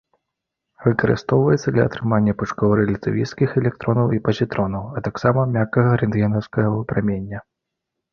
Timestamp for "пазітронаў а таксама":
4.29-5.45